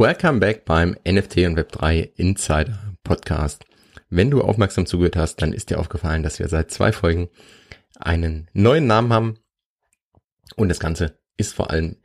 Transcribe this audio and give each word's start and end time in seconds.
Welcome 0.00 0.38
back 0.38 0.64
beim 0.64 0.96
NFT 1.04 1.38
und 1.38 1.58
Web3 1.58 2.12
Insider 2.14 2.94
Podcast. 3.02 3.64
Wenn 4.10 4.30
du 4.30 4.42
aufmerksam 4.42 4.86
zugehört 4.86 5.16
hast, 5.16 5.42
dann 5.42 5.52
ist 5.52 5.70
dir 5.70 5.80
aufgefallen, 5.80 6.22
dass 6.22 6.38
wir 6.38 6.46
seit 6.46 6.70
zwei 6.70 6.92
Folgen 6.92 7.28
einen 7.98 8.48
neuen 8.52 8.86
Namen 8.86 9.12
haben. 9.12 9.38
Und 10.54 10.68
das 10.68 10.78
Ganze 10.78 11.18
ist 11.36 11.52
vor 11.52 11.72
allem 11.72 11.96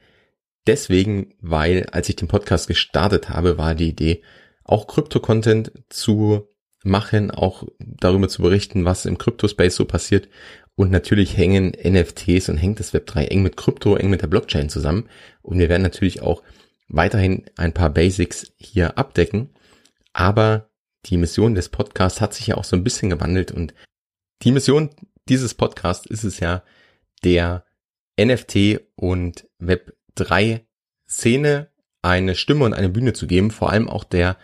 deswegen, 0.65 1.35
weil 1.39 1.85
als 1.91 2.09
ich 2.09 2.15
den 2.15 2.27
Podcast 2.27 2.67
gestartet 2.67 3.29
habe, 3.29 3.59
war 3.59 3.75
die 3.75 3.89
Idee, 3.89 4.23
auch 4.63 4.87
Krypto-Content 4.87 5.71
zu 5.89 6.47
machen, 6.83 7.29
auch 7.29 7.63
darüber 7.77 8.27
zu 8.27 8.41
berichten, 8.41 8.85
was 8.85 9.05
im 9.05 9.19
Krypto-Space 9.19 9.75
so 9.75 9.85
passiert. 9.85 10.29
Und 10.73 10.89
natürlich 10.89 11.37
hängen 11.37 11.73
NFTs 11.73 12.49
und 12.49 12.57
hängt 12.57 12.79
das 12.79 12.91
Web3 12.91 13.25
eng 13.25 13.43
mit 13.43 13.55
Krypto, 13.55 13.95
eng 13.95 14.09
mit 14.09 14.23
der 14.23 14.27
Blockchain 14.27 14.69
zusammen. 14.69 15.09
Und 15.43 15.59
wir 15.59 15.69
werden 15.69 15.83
natürlich 15.83 16.23
auch 16.23 16.41
weiterhin 16.87 17.45
ein 17.57 17.73
paar 17.73 17.89
Basics 17.89 18.53
hier 18.57 18.97
abdecken. 18.97 19.49
Aber 20.13 20.69
die 21.05 21.17
Mission 21.17 21.55
des 21.55 21.69
Podcasts 21.69 22.21
hat 22.21 22.33
sich 22.33 22.47
ja 22.47 22.55
auch 22.55 22.63
so 22.63 22.75
ein 22.75 22.83
bisschen 22.83 23.09
gewandelt 23.09 23.51
und 23.51 23.73
die 24.43 24.51
Mission 24.51 24.89
dieses 25.27 25.53
Podcasts 25.53 26.05
ist 26.05 26.23
es 26.23 26.39
ja, 26.39 26.63
der 27.23 27.65
NFT 28.19 28.81
und 28.95 29.47
Web3 29.61 30.61
Szene 31.07 31.69
eine 32.01 32.35
Stimme 32.35 32.65
und 32.65 32.73
eine 32.73 32.89
Bühne 32.89 33.13
zu 33.13 33.27
geben, 33.27 33.51
vor 33.51 33.71
allem 33.71 33.89
auch 33.89 34.03
der 34.03 34.37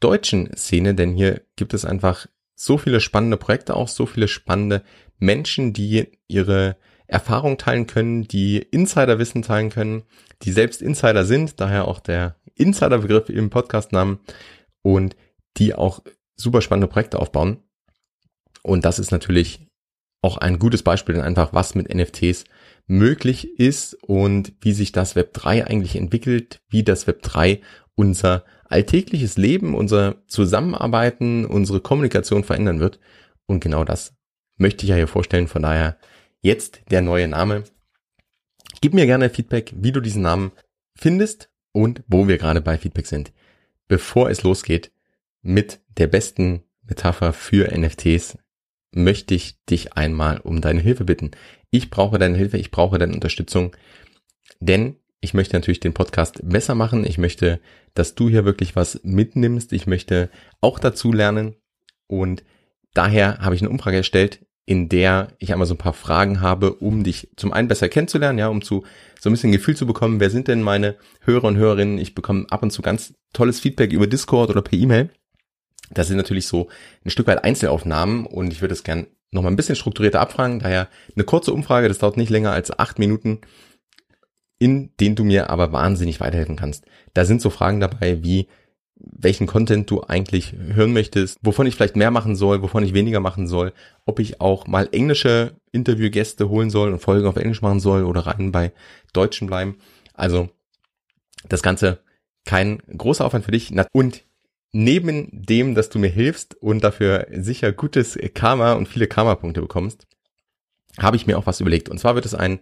deutschen 0.00 0.54
Szene, 0.54 0.94
denn 0.94 1.14
hier 1.14 1.42
gibt 1.56 1.72
es 1.72 1.84
einfach 1.84 2.26
so 2.54 2.78
viele 2.78 3.00
spannende 3.00 3.36
Projekte, 3.36 3.74
auch 3.74 3.88
so 3.88 4.06
viele 4.06 4.28
spannende 4.28 4.82
Menschen, 5.18 5.72
die 5.72 6.18
ihre 6.28 6.76
Erfahrung 7.06 7.58
teilen 7.58 7.86
können, 7.86 8.26
die 8.26 8.58
Insiderwissen 8.58 9.42
teilen 9.42 9.70
können, 9.70 10.02
die 10.42 10.52
selbst 10.52 10.82
Insider 10.82 11.24
sind, 11.24 11.60
daher 11.60 11.86
auch 11.86 12.00
der 12.00 12.36
Insiderbegriff 12.54 13.28
im 13.28 13.50
Podcastnamen 13.50 14.18
und 14.82 15.16
die 15.56 15.74
auch 15.74 16.00
super 16.36 16.60
spannende 16.60 16.88
Projekte 16.88 17.18
aufbauen. 17.18 17.58
Und 18.62 18.84
das 18.84 18.98
ist 18.98 19.10
natürlich 19.10 19.68
auch 20.22 20.38
ein 20.38 20.58
gutes 20.58 20.82
Beispiel, 20.82 21.14
denn 21.14 21.24
einfach 21.24 21.52
was 21.52 21.74
mit 21.74 21.94
NFTs 21.94 22.44
möglich 22.86 23.58
ist 23.58 23.94
und 24.02 24.52
wie 24.60 24.72
sich 24.72 24.92
das 24.92 25.16
Web 25.16 25.32
3 25.34 25.66
eigentlich 25.66 25.96
entwickelt, 25.96 26.60
wie 26.68 26.82
das 26.82 27.06
Web 27.06 27.22
3 27.22 27.60
unser 27.94 28.44
alltägliches 28.64 29.36
Leben, 29.36 29.74
unser 29.74 30.26
Zusammenarbeiten, 30.26 31.46
unsere 31.46 31.80
Kommunikation 31.80 32.44
verändern 32.44 32.80
wird. 32.80 32.98
Und 33.46 33.60
genau 33.60 33.84
das 33.84 34.14
möchte 34.56 34.84
ich 34.84 34.90
ja 34.90 34.96
hier 34.96 35.08
vorstellen. 35.08 35.48
Von 35.48 35.62
daher 35.62 35.96
jetzt 36.46 36.80
der 36.90 37.02
neue 37.02 37.28
Name. 37.28 37.64
Gib 38.80 38.94
mir 38.94 39.06
gerne 39.06 39.30
Feedback, 39.30 39.72
wie 39.76 39.92
du 39.92 40.00
diesen 40.00 40.22
Namen 40.22 40.52
findest 40.96 41.50
und 41.72 42.02
wo 42.06 42.28
wir 42.28 42.38
gerade 42.38 42.60
bei 42.60 42.78
Feedback 42.78 43.06
sind. 43.06 43.32
Bevor 43.88 44.30
es 44.30 44.44
losgeht 44.44 44.92
mit 45.42 45.80
der 45.98 46.06
besten 46.06 46.62
Metapher 46.82 47.32
für 47.32 47.76
NFTs, 47.76 48.38
möchte 48.92 49.34
ich 49.34 49.62
dich 49.64 49.94
einmal 49.94 50.38
um 50.38 50.60
deine 50.60 50.80
Hilfe 50.80 51.04
bitten. 51.04 51.32
Ich 51.70 51.90
brauche 51.90 52.18
deine 52.18 52.38
Hilfe, 52.38 52.58
ich 52.58 52.70
brauche 52.70 52.98
deine 52.98 53.12
Unterstützung, 53.12 53.76
denn 54.60 54.96
ich 55.20 55.34
möchte 55.34 55.56
natürlich 55.56 55.80
den 55.80 55.94
Podcast 55.94 56.40
besser 56.44 56.76
machen. 56.76 57.04
Ich 57.04 57.18
möchte, 57.18 57.60
dass 57.94 58.14
du 58.14 58.28
hier 58.28 58.44
wirklich 58.44 58.76
was 58.76 59.00
mitnimmst. 59.02 59.72
Ich 59.72 59.88
möchte 59.88 60.30
auch 60.60 60.78
dazu 60.78 61.12
lernen 61.12 61.56
und 62.06 62.44
daher 62.94 63.38
habe 63.38 63.56
ich 63.56 63.62
eine 63.62 63.70
Umfrage 63.70 63.96
erstellt, 63.96 64.45
in 64.66 64.88
der 64.88 65.28
ich 65.38 65.52
einmal 65.52 65.66
so 65.66 65.74
ein 65.74 65.78
paar 65.78 65.92
Fragen 65.92 66.40
habe, 66.40 66.74
um 66.74 67.04
dich 67.04 67.30
zum 67.36 67.52
einen 67.52 67.68
besser 67.68 67.88
kennenzulernen, 67.88 68.38
ja, 68.38 68.48
um 68.48 68.62
zu 68.62 68.84
so 69.20 69.30
ein 69.30 69.32
bisschen 69.32 69.52
Gefühl 69.52 69.76
zu 69.76 69.86
bekommen, 69.86 70.18
wer 70.18 70.28
sind 70.28 70.48
denn 70.48 70.60
meine 70.60 70.96
Hörer 71.20 71.44
und 71.44 71.56
Hörerinnen? 71.56 71.98
Ich 71.98 72.16
bekomme 72.16 72.46
ab 72.50 72.64
und 72.64 72.72
zu 72.72 72.82
ganz 72.82 73.14
tolles 73.32 73.60
Feedback 73.60 73.92
über 73.92 74.08
Discord 74.08 74.50
oder 74.50 74.62
per 74.62 74.76
E-Mail. 74.78 75.10
Das 75.90 76.08
sind 76.08 76.16
natürlich 76.16 76.48
so 76.48 76.68
ein 77.04 77.10
Stück 77.10 77.28
weit 77.28 77.44
Einzelaufnahmen 77.44 78.26
und 78.26 78.52
ich 78.52 78.60
würde 78.60 78.74
es 78.74 78.82
gern 78.82 79.06
noch 79.30 79.42
mal 79.42 79.50
ein 79.50 79.56
bisschen 79.56 79.76
strukturierter 79.76 80.20
abfragen. 80.20 80.58
Daher 80.58 80.88
eine 81.14 81.24
kurze 81.24 81.52
Umfrage, 81.52 81.86
das 81.86 81.98
dauert 81.98 82.16
nicht 82.16 82.30
länger 82.30 82.50
als 82.50 82.76
acht 82.76 82.98
Minuten, 82.98 83.42
in 84.58 84.90
denen 84.98 85.14
du 85.14 85.22
mir 85.22 85.48
aber 85.48 85.72
wahnsinnig 85.72 86.18
weiterhelfen 86.18 86.56
kannst. 86.56 86.86
Da 87.14 87.24
sind 87.24 87.40
so 87.40 87.50
Fragen 87.50 87.78
dabei 87.78 88.24
wie, 88.24 88.48
welchen 88.98 89.46
Content 89.46 89.90
du 89.90 90.02
eigentlich 90.02 90.52
hören 90.52 90.92
möchtest, 90.92 91.38
wovon 91.42 91.66
ich 91.66 91.74
vielleicht 91.74 91.96
mehr 91.96 92.10
machen 92.10 92.34
soll, 92.34 92.62
wovon 92.62 92.82
ich 92.82 92.94
weniger 92.94 93.20
machen 93.20 93.46
soll, 93.46 93.72
ob 94.06 94.18
ich 94.18 94.40
auch 94.40 94.66
mal 94.66 94.88
englische 94.92 95.52
Interviewgäste 95.72 96.48
holen 96.48 96.70
soll 96.70 96.92
und 96.92 97.00
Folgen 97.00 97.26
auf 97.26 97.36
Englisch 97.36 97.62
machen 97.62 97.80
soll 97.80 98.04
oder 98.04 98.22
rein 98.22 98.52
bei 98.52 98.72
Deutschen 99.12 99.46
bleiben. 99.46 99.78
Also 100.14 100.48
das 101.48 101.62
Ganze 101.62 102.00
kein 102.44 102.78
großer 102.78 103.24
Aufwand 103.24 103.44
für 103.44 103.50
dich. 103.50 103.72
Und 103.92 104.24
neben 104.72 105.28
dem, 105.32 105.74
dass 105.74 105.90
du 105.90 105.98
mir 105.98 106.08
hilfst 106.08 106.54
und 106.54 106.82
dafür 106.82 107.26
sicher 107.30 107.72
gutes 107.72 108.18
Karma 108.34 108.72
und 108.72 108.88
viele 108.88 109.06
Karma-Punkte 109.06 109.60
bekommst, 109.60 110.06
habe 110.98 111.16
ich 111.16 111.26
mir 111.26 111.38
auch 111.38 111.46
was 111.46 111.60
überlegt. 111.60 111.88
Und 111.88 111.98
zwar 111.98 112.14
wird 112.14 112.24
es 112.24 112.34
ein 112.34 112.60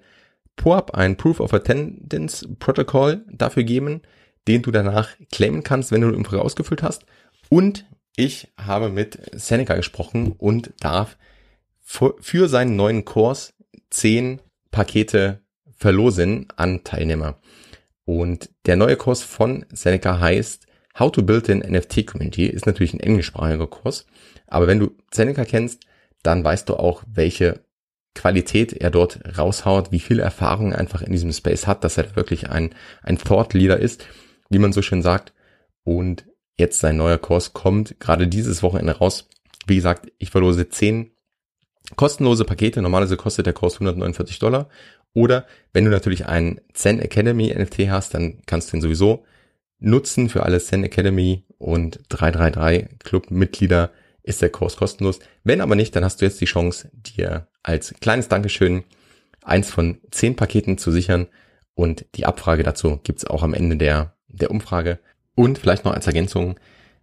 POAP, 0.57 0.93
ein 0.95 1.17
Proof 1.17 1.41
of 1.41 1.53
Attendance 1.53 2.49
Protocol 2.59 3.25
dafür 3.31 3.63
geben, 3.65 4.03
den 4.49 4.63
du 4.63 4.71
danach 4.71 5.11
claimen 5.33 5.63
kannst, 5.63 5.91
wenn 5.93 6.03
du 6.03 6.09
eine 6.09 6.17
Umfrage 6.17 6.43
ausgefüllt 6.43 6.83
hast. 6.83 7.05
Und 7.49 7.87
ich 8.17 8.53
habe 8.57 8.91
mit 8.91 9.19
Seneca 9.33 9.75
gesprochen 9.75 10.33
und 10.33 10.73
darf 10.81 11.17
für 11.83 12.49
seinen 12.49 12.77
neuen 12.77 13.05
Kurs 13.05 13.55
zehn 13.91 14.41
Pakete 14.71 15.41
verlosen 15.77 16.47
an 16.57 16.85
Teilnehmer. 16.85 17.39
Und 18.05 18.51
der 18.67 18.77
neue 18.77 18.97
Kurs 18.97 19.23
von 19.23 19.67
Seneca 19.73 20.21
heißt 20.21 20.67
How 20.99 21.11
to 21.11 21.23
Build 21.23 21.51
an 21.51 21.59
NFT 21.59 22.07
Community, 22.07 22.47
ist 22.47 22.67
natürlich 22.67 22.95
ein 22.95 23.01
englischsprachiger 23.01 23.67
Kurs. 23.67 24.07
Aber 24.47 24.67
wenn 24.67 24.79
du 24.79 24.93
Seneca 25.13 25.45
kennst, 25.45 25.83
dann 26.23 26.45
weißt 26.45 26.69
du 26.69 26.77
auch, 26.77 27.03
welche 27.07 27.61
Qualität 28.15 28.73
er 28.73 28.91
dort 28.91 29.21
raushaut, 29.37 29.91
wie 29.91 29.99
viel 29.99 30.21
Erfahrung 30.21 30.73
er 30.73 30.79
einfach 30.79 31.03
in 31.03 31.13
diesem 31.13 31.33
Space 31.33 31.67
hat, 31.67 31.83
dass 31.83 31.99
er 31.99 32.15
wirklich 32.15 32.49
ein, 32.49 32.71
ein 33.03 33.19
Thought 33.19 33.55
Leader 33.55 33.79
ist 33.79 34.07
wie 34.51 34.59
man 34.59 34.73
so 34.73 34.83
schön 34.83 35.03
sagt. 35.03 35.33
Und 35.85 36.27
jetzt 36.59 36.81
sein 36.81 36.97
neuer 36.97 37.19
Kurs 37.19 37.53
kommt 37.53 37.99
gerade 38.01 38.29
dieses 38.29 38.63
Wochenende 38.63 38.99
raus. 38.99 39.29
Wie 39.67 39.77
gesagt, 39.77 40.11
ich 40.19 40.31
verlose 40.31 40.69
zehn 40.69 41.11
kostenlose 41.97 42.45
Pakete. 42.45 42.83
Normalerweise 42.83 43.17
kostet 43.17 43.47
der 43.47 43.53
Kurs 43.53 43.75
149 43.75 44.39
Dollar. 44.39 44.69
Oder 45.13 45.47
wenn 45.73 45.85
du 45.85 45.91
natürlich 45.91 46.27
einen 46.27 46.61
Zen 46.73 47.01
Academy 47.01 47.55
NFT 47.55 47.91
hast, 47.91 48.15
dann 48.15 48.43
kannst 48.47 48.73
du 48.73 48.77
ihn 48.77 48.81
sowieso 48.81 49.25
nutzen 49.79 50.29
für 50.29 50.43
alle 50.43 50.61
Zen 50.61 50.85
Academy 50.85 51.45
und 51.59 52.01
333 52.09 52.99
Club 53.01 53.31
Mitglieder 53.31 53.91
ist 54.23 54.43
der 54.43 54.51
Kurs 54.51 54.77
kostenlos. 54.77 55.21
Wenn 55.45 55.61
aber 55.61 55.77
nicht, 55.77 55.95
dann 55.95 56.05
hast 56.05 56.21
du 56.21 56.25
jetzt 56.25 56.41
die 56.41 56.47
Chance, 56.47 56.91
dir 56.93 57.49
als 57.63 57.95
kleines 58.01 58.29
Dankeschön 58.29 58.85
eins 59.43 59.71
von 59.71 59.99
zehn 60.11 60.35
Paketen 60.35 60.79
zu 60.79 60.91
sichern. 60.91 61.29
Und 61.75 62.07
die 62.15 62.25
Abfrage 62.25 62.63
dazu 62.63 62.99
gibt's 63.03 63.27
auch 63.27 63.43
am 63.43 63.53
Ende 63.53 63.77
der 63.77 64.14
der 64.37 64.51
Umfrage. 64.51 64.99
Und 65.35 65.59
vielleicht 65.59 65.85
noch 65.85 65.93
als 65.93 66.07
Ergänzung, 66.07 66.59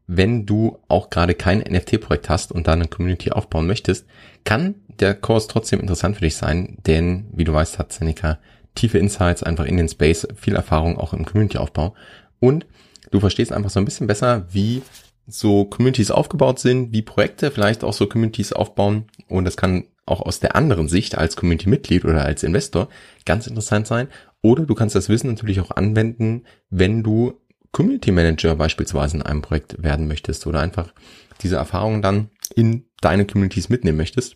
wenn 0.08 0.46
du 0.46 0.80
auch 0.88 1.10
gerade 1.10 1.36
kein 1.36 1.60
NFT-Projekt 1.60 2.30
hast 2.30 2.52
und 2.52 2.68
da 2.68 2.74
eine 2.74 2.88
Community 2.88 3.32
aufbauen 3.32 3.68
möchtest, 3.68 4.06
kann 4.44 4.76
der 5.00 5.16
Kurs 5.16 5.48
trotzdem 5.48 5.80
interessant 5.80 6.16
für 6.16 6.26
dich 6.26 6.36
sein, 6.36 6.78
denn 6.86 7.28
wie 7.34 7.44
du 7.44 7.54
weißt, 7.54 7.80
hat 7.80 7.94
Seneca 7.94 8.40
tiefe 8.76 8.98
Insights 8.98 9.44
einfach 9.44 9.66
in 9.66 9.78
den 9.78 9.90
Space, 9.90 10.28
viel 10.36 10.56
Erfahrung 10.56 10.98
auch 10.98 11.14
im 11.14 11.26
Community-Aufbau 11.26 11.94
und 12.40 12.66
du 13.12 13.20
verstehst 13.20 13.52
einfach 13.52 13.70
so 13.70 13.80
ein 13.80 13.86
bisschen 13.86 14.08
besser, 14.08 14.46
wie 14.52 14.82
so 15.28 15.66
Communities 15.66 16.12
aufgebaut 16.12 16.60
sind, 16.60 16.92
wie 16.92 17.02
Projekte 17.02 17.52
vielleicht 17.52 17.84
auch 17.84 17.94
so 17.94 18.08
Communities 18.08 18.54
aufbauen 18.54 19.06
und 19.28 19.46
das 19.46 19.58
kann 19.58 19.86
auch 20.06 20.22
aus 20.22 20.40
der 20.40 20.56
anderen 20.56 20.88
Sicht 20.88 21.18
als 21.18 21.36
Community-Mitglied 21.36 22.06
oder 22.06 22.26
als 22.26 22.44
Investor 22.44 22.90
ganz 23.26 23.48
interessant 23.48 23.88
sein 23.88 24.08
oder 24.42 24.66
du 24.66 24.76
kannst 24.76 24.96
das 24.96 25.10
Wissen 25.10 25.28
natürlich 25.28 25.60
auch 25.62 25.72
anwenden, 25.72 26.44
wenn 26.70 27.04
du 27.04 27.40
Community 27.72 28.12
Manager 28.12 28.56
beispielsweise 28.56 29.18
in 29.18 29.24
einem 29.24 29.42
Projekt 29.42 29.82
werden 29.82 30.08
möchtest 30.08 30.46
oder 30.48 30.60
einfach 30.60 30.94
diese 31.42 31.56
Erfahrungen 31.56 32.02
dann 32.02 32.30
in 32.56 32.86
deine 33.02 33.26
Communities 33.26 33.70
mitnehmen 33.70 33.98
möchtest. 33.98 34.36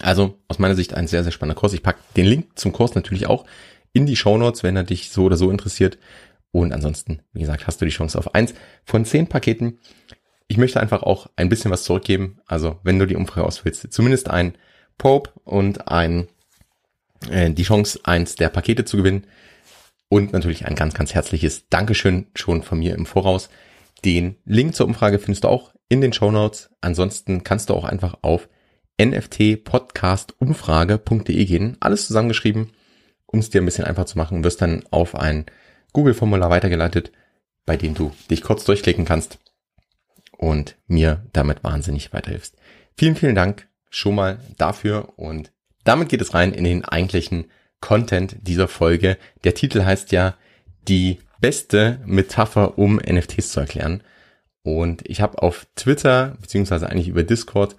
Also 0.00 0.38
aus 0.48 0.58
meiner 0.58 0.74
Sicht 0.74 0.94
ein 0.94 1.06
sehr, 1.06 1.22
sehr 1.22 1.32
spannender 1.32 1.58
Kurs. 1.58 1.72
Ich 1.72 1.82
packe 1.82 2.00
den 2.16 2.26
Link 2.26 2.58
zum 2.58 2.72
Kurs 2.72 2.94
natürlich 2.94 3.26
auch 3.26 3.44
in 3.92 4.06
die 4.06 4.16
Show 4.16 4.36
Notes, 4.36 4.62
wenn 4.62 4.76
er 4.76 4.84
dich 4.84 5.10
so 5.10 5.24
oder 5.24 5.36
so 5.36 5.50
interessiert. 5.50 5.98
Und 6.50 6.72
ansonsten, 6.72 7.20
wie 7.32 7.40
gesagt, 7.40 7.66
hast 7.66 7.80
du 7.80 7.84
die 7.84 7.90
Chance 7.90 8.18
auf 8.18 8.34
eins 8.34 8.54
von 8.84 9.04
zehn 9.04 9.26
Paketen. 9.26 9.78
Ich 10.48 10.58
möchte 10.58 10.80
einfach 10.80 11.02
auch 11.02 11.28
ein 11.36 11.48
bisschen 11.48 11.70
was 11.70 11.84
zurückgeben. 11.84 12.38
Also 12.46 12.78
wenn 12.82 12.98
du 12.98 13.06
die 13.06 13.16
Umfrage 13.16 13.46
ausfüllst, 13.46 13.92
zumindest 13.92 14.30
ein 14.30 14.56
Pope 14.98 15.30
und 15.44 15.88
ein 15.88 16.28
äh, 17.30 17.50
die 17.50 17.64
Chance, 17.64 18.00
eins 18.04 18.36
der 18.36 18.48
Pakete 18.48 18.84
zu 18.84 18.96
gewinnen. 18.96 19.26
Und 20.08 20.32
natürlich 20.32 20.66
ein 20.66 20.76
ganz, 20.76 20.94
ganz 20.94 21.14
herzliches 21.14 21.68
Dankeschön 21.68 22.28
schon 22.34 22.62
von 22.62 22.78
mir 22.78 22.94
im 22.94 23.06
Voraus. 23.06 23.48
Den 24.04 24.36
Link 24.44 24.76
zur 24.76 24.86
Umfrage 24.86 25.18
findest 25.18 25.42
du 25.44 25.48
auch 25.48 25.72
in 25.88 26.00
den 26.00 26.12
Show 26.12 26.30
Notes. 26.30 26.70
Ansonsten 26.80 27.42
kannst 27.42 27.70
du 27.70 27.74
auch 27.74 27.82
einfach 27.84 28.18
auf 28.22 28.48
nftpodcastumfrage.de 28.98 31.44
gehen. 31.44 31.76
Alles 31.80 32.06
zusammengeschrieben, 32.06 32.70
um 33.26 33.40
es 33.40 33.50
dir 33.50 33.60
ein 33.60 33.64
bisschen 33.64 33.84
einfach 33.84 34.04
zu 34.04 34.16
machen. 34.16 34.44
Wirst 34.44 34.62
dann 34.62 34.84
auf 34.90 35.16
ein 35.16 35.46
Google-Formular 35.92 36.50
weitergeleitet, 36.50 37.10
bei 37.64 37.76
dem 37.76 37.94
du 37.94 38.12
dich 38.30 38.42
kurz 38.42 38.62
durchklicken 38.64 39.04
kannst 39.04 39.40
und 40.38 40.76
mir 40.86 41.26
damit 41.32 41.64
wahnsinnig 41.64 42.12
weiterhilfst. 42.12 42.56
Vielen, 42.96 43.16
vielen 43.16 43.34
Dank 43.34 43.66
schon 43.96 44.14
mal 44.14 44.38
dafür 44.58 45.14
und 45.16 45.50
damit 45.84 46.10
geht 46.10 46.20
es 46.20 46.34
rein 46.34 46.52
in 46.52 46.64
den 46.64 46.84
eigentlichen 46.84 47.46
Content 47.80 48.36
dieser 48.42 48.68
Folge. 48.68 49.16
Der 49.44 49.54
Titel 49.54 49.84
heißt 49.84 50.12
ja 50.12 50.34
die 50.86 51.20
beste 51.40 52.00
Metapher, 52.04 52.78
um 52.78 52.96
NFTs 52.96 53.52
zu 53.52 53.60
erklären. 53.60 54.02
Und 54.62 55.08
ich 55.08 55.20
habe 55.20 55.42
auf 55.42 55.66
Twitter, 55.76 56.36
beziehungsweise 56.40 56.90
eigentlich 56.90 57.08
über 57.08 57.22
Discord, 57.22 57.76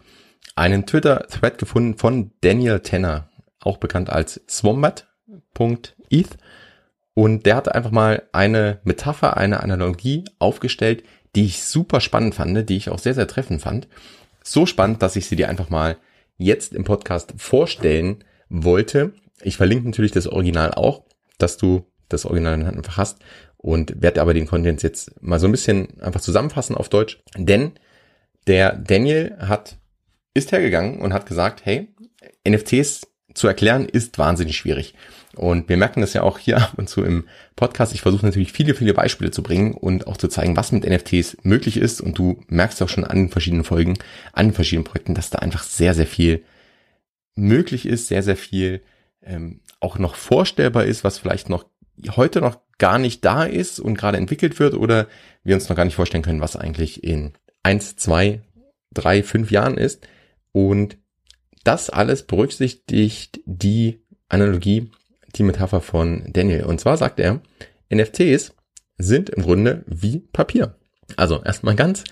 einen 0.55 0.85
Twitter-Thread 0.85 1.57
gefunden 1.57 1.97
von 1.97 2.31
Daniel 2.41 2.79
Tenner, 2.79 3.29
auch 3.59 3.77
bekannt 3.77 4.09
als 4.09 4.41
swombat.eth. 4.49 6.37
Und 7.13 7.45
der 7.45 7.55
hat 7.55 7.73
einfach 7.75 7.91
mal 7.91 8.23
eine 8.31 8.79
Metapher, 8.83 9.37
eine 9.37 9.61
Analogie 9.61 10.23
aufgestellt, 10.39 11.03
die 11.35 11.45
ich 11.45 11.63
super 11.63 11.99
spannend 11.99 12.35
fand, 12.35 12.69
die 12.69 12.77
ich 12.77 12.89
auch 12.89 12.99
sehr, 12.99 13.13
sehr 13.13 13.27
treffend 13.27 13.61
fand. 13.61 13.87
So 14.43 14.65
spannend, 14.65 15.01
dass 15.01 15.15
ich 15.15 15.27
sie 15.27 15.35
dir 15.35 15.49
einfach 15.49 15.69
mal 15.69 15.97
jetzt 16.37 16.73
im 16.73 16.83
Podcast 16.83 17.33
vorstellen 17.37 18.23
wollte. 18.49 19.13
Ich 19.41 19.57
verlinke 19.57 19.85
natürlich 19.85 20.11
das 20.11 20.27
Original 20.27 20.73
auch, 20.73 21.03
dass 21.37 21.57
du 21.57 21.85
das 22.09 22.25
Original 22.25 22.63
einfach 22.65 22.97
hast 22.97 23.19
und 23.57 24.01
werde 24.01 24.21
aber 24.21 24.33
den 24.33 24.47
Content 24.47 24.83
jetzt 24.83 25.21
mal 25.21 25.39
so 25.39 25.47
ein 25.47 25.51
bisschen 25.51 25.99
einfach 26.01 26.21
zusammenfassen 26.21 26.75
auf 26.75 26.89
Deutsch. 26.89 27.21
Denn 27.35 27.73
der 28.47 28.73
Daniel 28.73 29.35
hat, 29.39 29.77
ist 30.33 30.51
hergegangen 30.51 30.99
und 30.99 31.13
hat 31.13 31.25
gesagt, 31.25 31.65
hey, 31.65 31.93
NFTs 32.47 33.07
zu 33.37 33.47
erklären 33.47 33.85
ist 33.85 34.17
wahnsinnig 34.17 34.57
schwierig. 34.57 34.93
Und 35.35 35.69
wir 35.69 35.77
merken 35.77 36.01
das 36.01 36.13
ja 36.13 36.23
auch 36.23 36.39
hier 36.39 36.57
ab 36.61 36.73
und 36.77 36.89
zu 36.89 37.03
im 37.03 37.25
Podcast. 37.55 37.93
Ich 37.93 38.01
versuche 38.01 38.25
natürlich 38.25 38.51
viele, 38.51 38.73
viele 38.73 38.93
Beispiele 38.93 39.31
zu 39.31 39.43
bringen 39.43 39.73
und 39.73 40.07
auch 40.07 40.17
zu 40.17 40.27
zeigen, 40.27 40.57
was 40.57 40.71
mit 40.71 40.83
NFTs 40.83 41.37
möglich 41.43 41.77
ist. 41.77 42.01
Und 42.01 42.17
du 42.17 42.43
merkst 42.47 42.81
auch 42.81 42.89
schon 42.89 43.05
an 43.05 43.17
den 43.17 43.29
verschiedenen 43.29 43.63
Folgen, 43.63 43.97
an 44.33 44.47
den 44.47 44.53
verschiedenen 44.53 44.85
Projekten, 44.85 45.13
dass 45.13 45.29
da 45.29 45.39
einfach 45.39 45.63
sehr, 45.63 45.93
sehr 45.93 46.07
viel 46.07 46.43
möglich 47.35 47.85
ist, 47.85 48.07
sehr, 48.07 48.23
sehr 48.23 48.37
viel 48.37 48.81
ähm, 49.21 49.61
auch 49.79 49.99
noch 49.99 50.15
vorstellbar 50.15 50.85
ist, 50.85 51.03
was 51.03 51.19
vielleicht 51.19 51.49
noch 51.49 51.65
heute 52.15 52.41
noch 52.41 52.59
gar 52.77 52.99
nicht 52.99 53.23
da 53.25 53.43
ist 53.43 53.79
und 53.79 53.97
gerade 53.97 54.17
entwickelt 54.17 54.59
wird 54.59 54.73
oder 54.73 55.07
wir 55.43 55.55
uns 55.55 55.69
noch 55.69 55.75
gar 55.75 55.85
nicht 55.85 55.95
vorstellen 55.95 56.23
können, 56.23 56.41
was 56.41 56.55
eigentlich 56.55 57.03
in 57.03 57.33
eins, 57.63 57.95
zwei, 57.95 58.41
drei, 58.93 59.23
fünf 59.23 59.51
Jahren 59.51 59.77
ist. 59.77 60.07
Und 60.51 60.97
das 61.67 61.89
alles 61.89 62.23
berücksichtigt 62.23 63.41
die 63.45 64.01
Analogie, 64.29 64.89
die 65.35 65.43
Metapher 65.43 65.81
von 65.81 66.23
Daniel. 66.31 66.63
Und 66.63 66.79
zwar 66.79 66.95
sagt 66.95 67.19
er, 67.19 67.41
NFTs 67.93 68.55
sind 68.97 69.29
im 69.29 69.43
Grunde 69.43 69.83
wie 69.85 70.19
Papier. 70.19 70.75
Also 71.17 71.43
erstmal 71.43 71.75
ganz, 71.75 72.05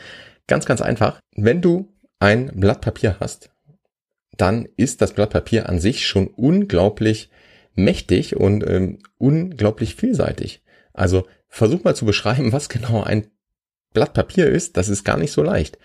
ganz, 0.47 0.65
ganz 0.65 0.81
einfach. 0.81 1.21
Wenn 1.35 1.61
du 1.61 1.93
ein 2.19 2.51
Blatt 2.53 2.81
Papier 2.81 3.15
hast, 3.21 3.49
dann 4.35 4.67
ist 4.75 5.01
das 5.01 5.13
Blatt 5.13 5.29
Papier 5.29 5.69
an 5.69 5.79
sich 5.79 6.05
schon 6.05 6.27
unglaublich 6.27 7.29
mächtig 7.75 8.35
und 8.35 8.67
ähm, 8.67 8.99
unglaublich 9.17 9.95
vielseitig. 9.95 10.63
Also 10.91 11.27
versuch 11.47 11.85
mal 11.85 11.95
zu 11.95 12.05
beschreiben, 12.05 12.51
was 12.51 12.67
genau 12.67 13.03
ein 13.03 13.27
Blatt 13.93 14.13
Papier 14.13 14.49
ist. 14.49 14.75
Das 14.75 14.89
ist 14.89 15.05
gar 15.05 15.17
nicht 15.17 15.31
so 15.31 15.43
leicht. 15.43 15.77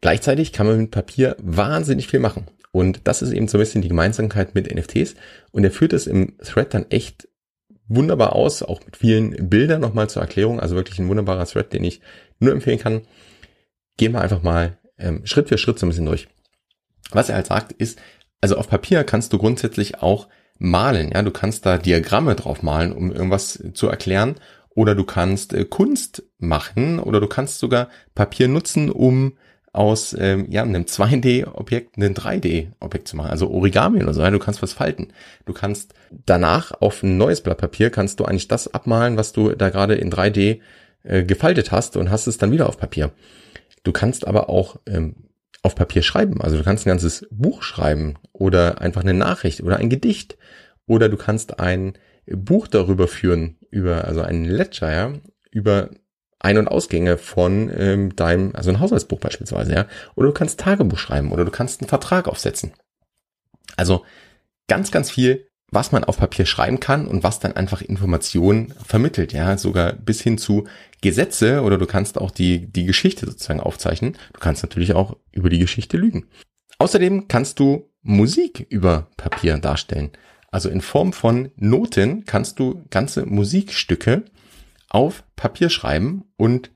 Gleichzeitig 0.00 0.52
kann 0.52 0.66
man 0.66 0.78
mit 0.78 0.90
Papier 0.90 1.36
wahnsinnig 1.40 2.08
viel 2.08 2.20
machen. 2.20 2.46
Und 2.72 3.02
das 3.04 3.22
ist 3.22 3.32
eben 3.32 3.48
so 3.48 3.56
ein 3.56 3.60
bisschen 3.60 3.82
die 3.82 3.88
Gemeinsamkeit 3.88 4.54
mit 4.54 4.74
NFTs. 4.74 5.14
Und 5.52 5.64
er 5.64 5.70
führt 5.70 5.92
es 5.92 6.06
im 6.06 6.36
Thread 6.38 6.74
dann 6.74 6.90
echt 6.90 7.28
wunderbar 7.86 8.34
aus, 8.34 8.62
auch 8.62 8.84
mit 8.84 8.96
vielen 8.96 9.48
Bildern 9.48 9.80
nochmal 9.80 10.10
zur 10.10 10.22
Erklärung. 10.22 10.60
Also 10.60 10.74
wirklich 10.74 10.98
ein 10.98 11.08
wunderbarer 11.08 11.46
Thread, 11.46 11.72
den 11.72 11.84
ich 11.84 12.00
nur 12.40 12.52
empfehlen 12.52 12.78
kann. 12.78 13.02
Gehen 13.96 14.12
wir 14.12 14.20
einfach 14.20 14.42
mal 14.42 14.78
ähm, 14.98 15.24
Schritt 15.24 15.48
für 15.48 15.58
Schritt 15.58 15.78
so 15.78 15.86
ein 15.86 15.90
bisschen 15.90 16.06
durch. 16.06 16.28
Was 17.10 17.28
er 17.28 17.36
halt 17.36 17.46
sagt, 17.46 17.72
ist, 17.72 17.98
also 18.40 18.56
auf 18.56 18.68
Papier 18.68 19.04
kannst 19.04 19.32
du 19.32 19.38
grundsätzlich 19.38 20.02
auch 20.02 20.28
malen. 20.58 21.12
Ja, 21.12 21.22
du 21.22 21.30
kannst 21.30 21.66
da 21.66 21.78
Diagramme 21.78 22.34
drauf 22.34 22.62
malen, 22.62 22.92
um 22.92 23.12
irgendwas 23.12 23.62
zu 23.74 23.88
erklären. 23.88 24.36
Oder 24.70 24.94
du 24.94 25.04
kannst 25.04 25.54
äh, 25.54 25.64
Kunst 25.64 26.24
machen 26.38 26.98
oder 26.98 27.20
du 27.20 27.28
kannst 27.28 27.60
sogar 27.60 27.88
Papier 28.14 28.48
nutzen, 28.48 28.90
um 28.90 29.38
aus 29.74 30.16
ähm, 30.18 30.46
ja, 30.50 30.62
einem 30.62 30.84
2D-Objekt 30.84 31.98
ein 31.98 32.14
3D-Objekt 32.14 33.08
zu 33.08 33.16
machen. 33.16 33.30
Also 33.30 33.50
Origami 33.50 34.02
oder 34.02 34.14
so. 34.14 34.22
Ja, 34.22 34.30
du 34.30 34.38
kannst 34.38 34.62
was 34.62 34.72
falten. 34.72 35.08
Du 35.46 35.52
kannst 35.52 35.94
danach 36.10 36.72
auf 36.80 37.02
ein 37.02 37.16
neues 37.16 37.40
Blatt 37.40 37.58
Papier 37.58 37.90
kannst 37.90 38.20
du 38.20 38.24
eigentlich 38.24 38.48
das 38.48 38.72
abmalen, 38.72 39.16
was 39.16 39.32
du 39.32 39.50
da 39.50 39.70
gerade 39.70 39.94
in 39.96 40.10
3D 40.10 40.60
äh, 41.02 41.24
gefaltet 41.24 41.72
hast 41.72 41.96
und 41.96 42.10
hast 42.10 42.26
es 42.28 42.38
dann 42.38 42.52
wieder 42.52 42.68
auf 42.68 42.78
Papier. 42.78 43.10
Du 43.82 43.92
kannst 43.92 44.26
aber 44.26 44.48
auch 44.48 44.76
ähm, 44.86 45.16
auf 45.62 45.74
Papier 45.74 46.02
schreiben. 46.02 46.40
Also 46.40 46.56
du 46.56 46.62
kannst 46.62 46.86
ein 46.86 46.90
ganzes 46.90 47.26
Buch 47.30 47.62
schreiben 47.62 48.14
oder 48.32 48.80
einfach 48.80 49.02
eine 49.02 49.14
Nachricht 49.14 49.62
oder 49.62 49.78
ein 49.78 49.90
Gedicht 49.90 50.38
oder 50.86 51.08
du 51.08 51.16
kannst 51.16 51.58
ein 51.58 51.94
Buch 52.26 52.68
darüber 52.68 53.08
führen, 53.08 53.56
über, 53.70 54.04
also 54.04 54.20
ein 54.20 54.44
Ledger, 54.44 54.92
ja, 54.92 55.12
über 55.50 55.90
Ein- 56.44 56.58
und 56.58 56.68
Ausgänge 56.68 57.18
von 57.18 57.70
ähm, 57.76 58.14
deinem, 58.16 58.54
also 58.54 58.70
ein 58.70 58.80
Haushaltsbuch 58.80 59.20
beispielsweise, 59.20 59.72
ja. 59.72 59.86
Oder 60.14 60.28
du 60.28 60.34
kannst 60.34 60.60
Tagebuch 60.60 60.98
schreiben 60.98 61.32
oder 61.32 61.44
du 61.44 61.50
kannst 61.50 61.80
einen 61.80 61.88
Vertrag 61.88 62.28
aufsetzen. 62.28 62.72
Also 63.76 64.04
ganz, 64.68 64.90
ganz 64.90 65.10
viel 65.10 65.46
was 65.74 65.92
man 65.92 66.04
auf 66.04 66.18
Papier 66.18 66.46
schreiben 66.46 66.80
kann 66.80 67.06
und 67.06 67.24
was 67.24 67.40
dann 67.40 67.56
einfach 67.56 67.82
Informationen 67.82 68.72
vermittelt, 68.84 69.32
ja, 69.32 69.58
sogar 69.58 69.92
bis 69.92 70.22
hin 70.22 70.38
zu 70.38 70.66
Gesetze 71.00 71.62
oder 71.62 71.76
du 71.78 71.86
kannst 71.86 72.16
auch 72.18 72.30
die, 72.30 72.70
die 72.70 72.86
Geschichte 72.86 73.26
sozusagen 73.26 73.60
aufzeichnen. 73.60 74.16
Du 74.32 74.40
kannst 74.40 74.62
natürlich 74.62 74.94
auch 74.94 75.16
über 75.32 75.50
die 75.50 75.58
Geschichte 75.58 75.96
lügen. 75.96 76.26
Außerdem 76.78 77.28
kannst 77.28 77.58
du 77.58 77.90
Musik 78.02 78.66
über 78.70 79.08
Papier 79.16 79.58
darstellen. 79.58 80.12
Also 80.50 80.68
in 80.68 80.80
Form 80.80 81.12
von 81.12 81.50
Noten 81.56 82.24
kannst 82.24 82.58
du 82.60 82.84
ganze 82.90 83.26
Musikstücke 83.26 84.24
auf 84.94 85.24
Papier 85.36 85.70
schreiben 85.70 86.24
und 86.36 86.70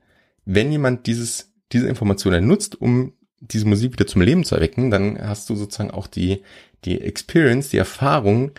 wenn 0.45 0.71
jemand 0.71 1.07
dieses, 1.07 1.53
diese 1.71 1.87
Informationen 1.87 2.47
nutzt, 2.47 2.79
um 2.79 3.13
diese 3.39 3.67
Musik 3.67 3.93
wieder 3.93 4.07
zum 4.07 4.21
Leben 4.21 4.43
zu 4.43 4.55
erwecken, 4.55 4.91
dann 4.91 5.17
hast 5.19 5.49
du 5.49 5.55
sozusagen 5.55 5.91
auch 5.91 6.07
die, 6.07 6.43
die 6.85 6.99
Experience, 7.01 7.69
die 7.69 7.77
Erfahrung, 7.77 8.51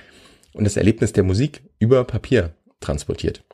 und 0.52 0.64
das 0.64 0.76
Erlebnis 0.76 1.12
der 1.12 1.24
Musik 1.24 1.62
über 1.78 2.04
Papier 2.04 2.54
transportiert. 2.80 3.44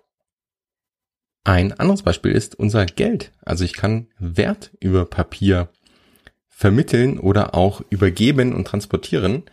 Ein 1.44 1.72
anderes 1.72 2.02
Beispiel 2.02 2.32
ist 2.32 2.54
unser 2.54 2.86
Geld. 2.86 3.32
Also 3.44 3.64
ich 3.64 3.74
kann 3.74 4.08
Wert 4.18 4.72
über 4.80 5.04
Papier 5.04 5.68
vermitteln 6.48 7.18
oder 7.18 7.54
auch 7.54 7.82
übergeben 7.90 8.54
und 8.54 8.66
transportieren. 8.66 9.44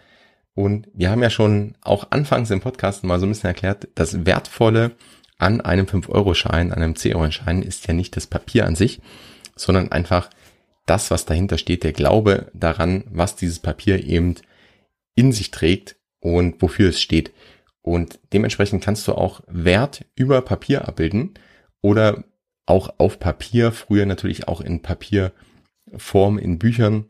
Und 0.56 0.88
wir 0.94 1.12
haben 1.12 1.22
ja 1.22 1.30
schon 1.30 1.76
auch 1.82 2.12
anfangs 2.12 2.50
im 2.50 2.62
Podcast 2.62 3.04
mal 3.04 3.20
so 3.20 3.26
ein 3.26 3.30
bisschen 3.30 3.50
erklärt, 3.50 3.88
das 3.96 4.26
Wertvolle 4.26 4.92
an 5.44 5.62
einem 5.62 5.86
5-Euro-Schein, 5.86 6.72
an 6.72 6.82
einem 6.82 6.94
10-Euro-Schein 6.94 7.62
ist 7.62 7.88
ja 7.88 7.94
nicht 7.94 8.16
das 8.16 8.28
Papier 8.28 8.66
an 8.66 8.76
sich, 8.76 9.02
sondern 9.56 9.92
einfach 9.92 10.30
das, 10.86 11.12
was 11.12 11.26
dahinter 11.26 11.58
steht, 11.58 11.84
der 11.84 11.94
Glaube 11.94 12.50
daran, 12.54 13.04
was 13.10 13.36
dieses 13.36 13.60
Papier 13.60 14.04
eben 14.04 14.36
in 15.16 15.32
sich 15.32 15.52
trägt 15.52 15.98
und 16.20 16.62
wofür 16.62 16.90
es 16.90 17.02
steht. 17.02 17.34
Und 17.82 18.20
dementsprechend 18.32 18.84
kannst 18.84 19.08
du 19.08 19.14
auch 19.14 19.42
Wert 19.48 20.06
über 20.16 20.42
Papier 20.42 20.88
abbilden 20.88 21.34
oder 21.82 22.24
auch 22.66 22.94
auf 22.98 23.20
Papier, 23.20 23.74
früher 23.74 24.06
natürlich 24.06 24.48
auch 24.48 24.62
in 24.62 24.82
Papierform 24.82 26.38
in 26.38 26.58
Büchern, 26.58 27.10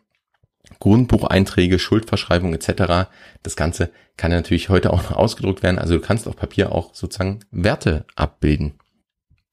Grundbucheinträge, 0.80 1.80
Schuldverschreibung 1.80 2.54
etc. 2.54 3.10
Das 3.42 3.56
Ganze 3.56 3.92
kann 4.18 4.32
natürlich 4.32 4.70
heute 4.70 4.94
auch 4.94 5.04
noch 5.10 5.18
ausgedruckt 5.18 5.64
werden. 5.64 5.80
Also 5.80 5.96
du 5.96 6.02
kannst 6.02 6.28
auf 6.28 6.36
Papier 6.36 6.72
auch 6.72 6.94
sozusagen 6.94 7.40
Werte 7.52 8.06
abbilden. 8.16 8.74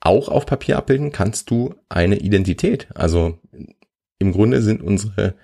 Auch 0.00 0.28
auf 0.28 0.46
Papier 0.46 0.78
abbilden 0.78 1.12
kannst 1.12 1.50
du 1.50 1.74
eine 1.88 2.16
Identität. 2.16 2.88
Also 2.94 3.38
im 4.18 4.32
Grunde 4.32 4.62
sind 4.62 4.82
unsere 4.82 5.34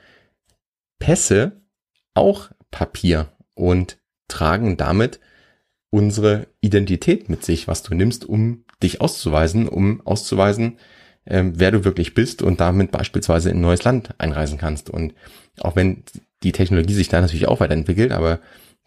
Pässe 0.98 1.60
auch 2.14 2.50
Papier 2.70 3.32
und 3.54 3.98
tragen 4.28 4.76
damit 4.76 5.20
unsere 5.90 6.48
Identität 6.60 7.28
mit 7.28 7.44
sich, 7.44 7.68
was 7.68 7.82
du 7.82 7.94
nimmst, 7.94 8.24
um 8.24 8.64
dich 8.82 9.00
auszuweisen, 9.00 9.68
um 9.68 10.04
auszuweisen, 10.06 10.78
ähm, 11.26 11.54
wer 11.56 11.70
du 11.70 11.84
wirklich 11.84 12.14
bist 12.14 12.42
und 12.42 12.60
damit 12.60 12.90
beispielsweise 12.90 13.50
in 13.50 13.58
ein 13.58 13.62
neues 13.62 13.84
Land 13.84 14.14
einreisen 14.18 14.58
kannst. 14.58 14.90
Und 14.90 15.14
auch 15.60 15.76
wenn 15.76 16.04
die 16.42 16.52
Technologie 16.52 16.94
sich 16.94 17.08
da 17.08 17.20
natürlich 17.20 17.48
auch 17.48 17.60
weiterentwickelt, 17.60 18.12
aber 18.12 18.40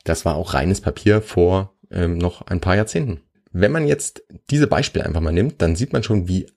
das 0.03 0.25
war 0.25 0.35
auch 0.35 0.53
reines 0.53 0.81
Papier 0.81 1.21
vor 1.21 1.75
ähm, 1.91 2.17
noch 2.17 2.47
ein 2.47 2.61
paar 2.61 2.75
Jahrzehnten. 2.75 3.21
Wenn 3.51 3.71
man 3.71 3.87
jetzt 3.87 4.23
diese 4.49 4.67
Beispiele 4.67 5.05
einfach 5.05 5.21
mal 5.21 5.31
nimmt, 5.31 5.61
dann 5.61 5.75
sieht 5.75 5.93
man 5.93 6.03
schon, 6.03 6.27
wie 6.27 6.47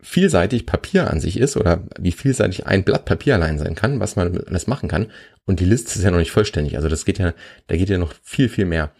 vielseitig 0.00 0.66
Papier 0.66 1.10
an 1.10 1.20
sich 1.20 1.38
ist 1.38 1.56
oder 1.56 1.84
wie 1.98 2.12
vielseitig 2.12 2.66
ein 2.66 2.84
Blatt 2.84 3.06
Papier 3.06 3.34
allein 3.34 3.58
sein 3.58 3.74
kann, 3.74 4.00
was 4.00 4.16
man 4.16 4.38
alles 4.44 4.66
machen 4.66 4.88
kann. 4.88 5.10
Und 5.46 5.60
die 5.60 5.64
Liste 5.64 5.98
ist 5.98 6.04
ja 6.04 6.10
noch 6.10 6.18
nicht 6.18 6.30
vollständig. 6.30 6.76
Also 6.76 6.88
das 6.88 7.04
geht 7.04 7.18
ja, 7.18 7.32
da 7.68 7.76
geht 7.76 7.88
ja 7.88 7.96
noch 7.96 8.12
viel, 8.22 8.48
viel 8.48 8.66
mehr. 8.66 8.92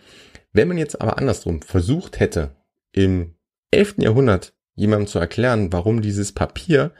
Wenn 0.52 0.68
man 0.68 0.78
jetzt 0.78 1.00
aber 1.00 1.18
andersrum 1.18 1.60
versucht 1.60 2.20
hätte, 2.20 2.56
im 2.92 3.34
11. 3.70 3.96
Jahrhundert 3.98 4.54
jemandem 4.74 5.06
zu 5.06 5.18
erklären, 5.18 5.72
warum 5.72 6.02
dieses 6.02 6.32
Papier 6.32 6.92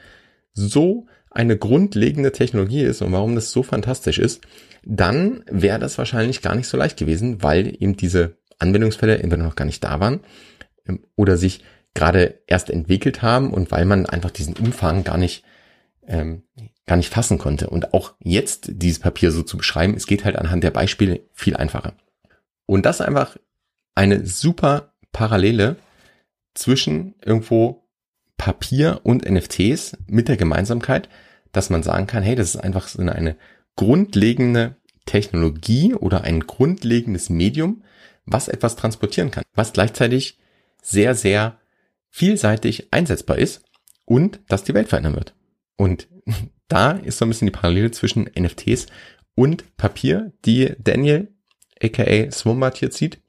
so 0.52 1.06
eine 1.30 1.58
grundlegende 1.58 2.32
Technologie 2.32 2.82
ist 2.82 3.02
und 3.02 3.12
warum 3.12 3.34
das 3.34 3.50
so 3.50 3.62
fantastisch 3.62 4.18
ist, 4.18 4.42
dann 4.84 5.44
wäre 5.50 5.78
das 5.78 5.98
wahrscheinlich 5.98 6.42
gar 6.42 6.54
nicht 6.54 6.68
so 6.68 6.76
leicht 6.76 6.96
gewesen, 6.96 7.42
weil 7.42 7.68
eben 7.82 7.96
diese 7.96 8.36
Anwendungsfälle 8.58 9.18
entweder 9.18 9.42
noch 9.42 9.56
gar 9.56 9.64
nicht 9.64 9.82
da 9.82 9.98
waren 9.98 10.20
ähm, 10.86 11.04
oder 11.16 11.36
sich 11.36 11.64
gerade 11.94 12.40
erst 12.46 12.70
entwickelt 12.70 13.22
haben 13.22 13.52
und 13.52 13.70
weil 13.70 13.84
man 13.84 14.06
einfach 14.06 14.30
diesen 14.30 14.54
Umfang 14.56 15.04
gar 15.04 15.16
nicht 15.16 15.44
ähm, 16.06 16.42
gar 16.86 16.96
nicht 16.96 17.12
fassen 17.12 17.38
konnte. 17.38 17.70
Und 17.70 17.94
auch 17.94 18.14
jetzt 18.20 18.68
dieses 18.72 18.98
Papier 18.98 19.30
so 19.30 19.42
zu 19.42 19.56
beschreiben, 19.56 19.94
es 19.94 20.06
geht 20.06 20.24
halt 20.24 20.36
anhand 20.36 20.64
der 20.64 20.70
Beispiele 20.70 21.20
viel 21.32 21.56
einfacher. 21.56 21.94
Und 22.66 22.84
das 22.84 23.00
einfach 23.00 23.36
eine 23.94 24.26
super 24.26 24.92
Parallele 25.12 25.76
zwischen 26.54 27.14
irgendwo 27.24 27.84
Papier 28.36 29.00
und 29.04 29.28
NFTs 29.28 29.96
mit 30.06 30.28
der 30.28 30.36
Gemeinsamkeit, 30.36 31.08
dass 31.52 31.70
man 31.70 31.82
sagen 31.82 32.06
kann, 32.06 32.22
hey, 32.22 32.34
das 32.34 32.54
ist 32.54 32.60
einfach 32.60 32.88
so 32.88 33.00
eine 33.00 33.36
grundlegende 33.76 34.76
Technologie 35.06 35.94
oder 35.94 36.22
ein 36.22 36.40
grundlegendes 36.40 37.30
Medium, 37.30 37.82
was 38.24 38.48
etwas 38.48 38.76
transportieren 38.76 39.30
kann, 39.30 39.44
was 39.54 39.72
gleichzeitig 39.72 40.38
sehr, 40.82 41.14
sehr 41.14 41.58
vielseitig 42.10 42.92
einsetzbar 42.92 43.38
ist 43.38 43.62
und 44.04 44.40
das 44.48 44.64
die 44.64 44.74
Welt 44.74 44.88
verändern 44.88 45.14
wird. 45.14 45.34
Und 45.76 46.08
da 46.68 46.92
ist 46.92 47.18
so 47.18 47.24
ein 47.24 47.28
bisschen 47.28 47.46
die 47.46 47.52
Parallele 47.52 47.90
zwischen 47.90 48.30
NFTs 48.38 48.86
und 49.34 49.76
Papier, 49.76 50.32
die 50.44 50.74
Daniel, 50.78 51.32
aka 51.82 52.30
Swombat 52.30 52.78
hier 52.78 52.90
zieht. 52.90 53.20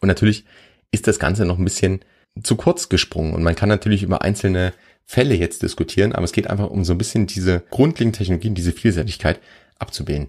Und 0.00 0.08
natürlich 0.08 0.44
ist 0.90 1.06
das 1.06 1.18
Ganze 1.18 1.44
noch 1.44 1.58
ein 1.58 1.64
bisschen 1.64 2.00
zu 2.42 2.56
kurz 2.56 2.88
gesprungen 2.88 3.34
und 3.34 3.42
man 3.42 3.54
kann 3.54 3.68
natürlich 3.68 4.02
über 4.02 4.22
einzelne 4.22 4.72
Fälle 5.04 5.34
jetzt 5.34 5.62
diskutieren, 5.62 6.12
aber 6.12 6.24
es 6.24 6.32
geht 6.32 6.48
einfach 6.48 6.68
um 6.68 6.84
so 6.84 6.92
ein 6.92 6.98
bisschen 6.98 7.26
diese 7.26 7.62
grundlegenden 7.70 8.18
Technologien, 8.18 8.54
diese 8.54 8.72
Vielseitigkeit 8.72 9.40
abzubilden. 9.78 10.28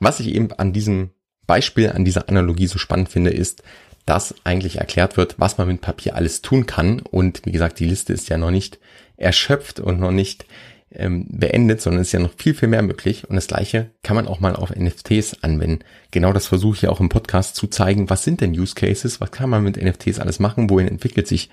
Was 0.00 0.20
ich 0.20 0.34
eben 0.34 0.52
an 0.52 0.72
diesem 0.72 1.10
Beispiel, 1.46 1.90
an 1.90 2.04
dieser 2.04 2.28
Analogie 2.28 2.66
so 2.66 2.78
spannend 2.78 3.08
finde, 3.08 3.30
ist, 3.30 3.62
dass 4.06 4.34
eigentlich 4.44 4.76
erklärt 4.76 5.16
wird, 5.16 5.36
was 5.38 5.58
man 5.58 5.68
mit 5.68 5.80
Papier 5.80 6.16
alles 6.16 6.42
tun 6.42 6.66
kann. 6.66 7.00
Und 7.00 7.44
wie 7.44 7.52
gesagt, 7.52 7.78
die 7.78 7.84
Liste 7.84 8.12
ist 8.12 8.28
ja 8.28 8.38
noch 8.38 8.50
nicht 8.50 8.78
erschöpft 9.16 9.80
und 9.80 10.00
noch 10.00 10.12
nicht 10.12 10.46
ähm, 10.90 11.26
beendet, 11.28 11.80
sondern 11.82 12.00
es 12.02 12.08
ist 12.08 12.12
ja 12.12 12.20
noch 12.20 12.34
viel, 12.36 12.54
viel 12.54 12.68
mehr 12.68 12.82
möglich. 12.82 13.28
Und 13.28 13.36
das 13.36 13.46
gleiche 13.46 13.90
kann 14.02 14.16
man 14.16 14.26
auch 14.26 14.40
mal 14.40 14.56
auf 14.56 14.74
NFTs 14.74 15.42
anwenden. 15.42 15.84
Genau 16.10 16.32
das 16.32 16.46
versuche 16.46 16.76
ich 16.76 16.82
ja 16.82 16.90
auch 16.90 17.00
im 17.00 17.08
Podcast 17.08 17.56
zu 17.56 17.66
zeigen. 17.66 18.10
Was 18.10 18.24
sind 18.24 18.40
denn 18.40 18.58
Use 18.58 18.74
Cases? 18.74 19.20
Was 19.20 19.30
kann 19.30 19.50
man 19.50 19.62
mit 19.62 19.76
NFTs 19.76 20.18
alles 20.18 20.38
machen? 20.38 20.70
Wohin 20.70 20.88
entwickelt 20.88 21.26
sich 21.26 21.50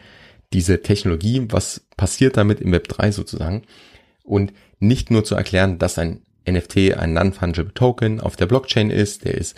diese 0.54 0.82
Technologie? 0.82 1.46
Was 1.50 1.82
passiert 1.98 2.38
damit 2.38 2.62
im 2.62 2.72
Web 2.72 2.88
3 2.88 3.12
sozusagen? 3.12 3.64
Und 4.24 4.54
nicht 4.80 5.12
nur 5.12 5.24
zu 5.24 5.36
erklären, 5.36 5.80
dass 5.80 5.98
ein 5.98 6.22
NFT 6.50 6.96
ein 6.98 7.14
Non-Fungible 7.14 7.74
Token 7.74 8.22
auf 8.22 8.36
der 8.36 8.46
Blockchain 8.46 8.90
ist, 8.90 9.26
der 9.26 9.36
ist 9.36 9.56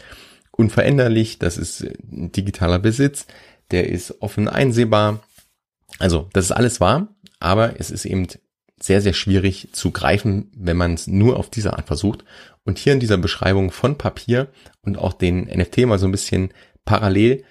unveränderlich, 0.51 1.37
das 1.37 1.57
ist 1.57 1.85
digitaler 2.01 2.79
Besitz, 2.79 3.27
der 3.71 3.89
ist 3.89 4.21
offen 4.21 4.47
einsehbar. 4.47 5.23
Also, 5.99 6.29
das 6.33 6.45
ist 6.45 6.51
alles 6.51 6.79
wahr, 6.79 7.09
aber 7.39 7.79
es 7.79 7.91
ist 7.91 8.05
eben 8.05 8.27
sehr, 8.79 9.01
sehr 9.01 9.13
schwierig 9.13 9.69
zu 9.71 9.91
greifen, 9.91 10.51
wenn 10.55 10.77
man 10.77 10.93
es 10.93 11.07
nur 11.07 11.37
auf 11.37 11.49
diese 11.49 11.73
Art 11.73 11.87
versucht. 11.87 12.23
Und 12.63 12.77
hier 12.77 12.93
in 12.93 12.99
dieser 12.99 13.17
Beschreibung 13.17 13.71
von 13.71 13.97
Papier 13.97 14.49
und 14.81 14.97
auch 14.97 15.13
den 15.13 15.45
NFT 15.45 15.79
mal 15.79 15.99
so 15.99 16.05
ein 16.05 16.11
bisschen 16.11 16.53
parallel 16.85 17.43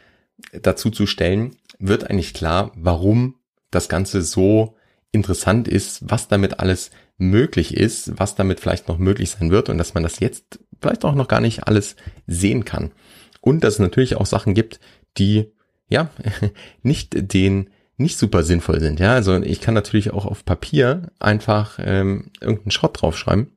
dazu 0.53 0.91
zu 0.91 1.07
stellen, 1.07 1.57
wird 1.79 2.09
eigentlich 2.09 2.35
klar, 2.35 2.73
warum 2.75 3.37
das 3.71 3.89
Ganze 3.89 4.23
so 4.23 4.77
interessant 5.13 5.69
ist, 5.69 6.01
was 6.09 6.29
damit 6.29 6.61
alles 6.61 6.91
möglich 7.19 7.75
ist, 7.75 8.19
was 8.19 8.35
damit 8.35 8.61
vielleicht 8.61 8.89
noch 8.89 8.99
möglich 8.99 9.31
sein 9.31 9.51
wird 9.51 9.69
und 9.69 9.79
dass 9.79 9.95
man 9.95 10.03
das 10.03 10.21
jetzt 10.21 10.61
vielleicht 10.81 11.05
auch 11.05 11.15
noch 11.15 11.29
gar 11.29 11.41
nicht 11.41 11.67
alles 11.67 11.97
sehen 12.27 12.65
kann. 12.65 12.93
Und 13.41 13.65
dass 13.65 13.75
es 13.75 13.81
natürlich 13.81 14.17
auch 14.17 14.27
Sachen 14.27 14.55
gibt, 14.55 14.81
die 15.17 15.53
ja 15.89 16.11
nicht 16.83 17.33
den 17.33 17.71
nicht 17.97 18.19
super 18.19 18.43
sinnvoll 18.43 18.81
sind. 18.81 19.01
Ja, 19.01 19.15
also 19.15 19.37
ich 19.41 19.61
kann 19.61 19.75
natürlich 19.75 20.13
auch 20.13 20.27
auf 20.27 20.45
Papier 20.45 21.11
einfach 21.19 21.79
ähm, 21.83 22.31
irgendeinen 22.41 22.71
Schrott 22.71 23.01
draufschreiben 23.01 23.57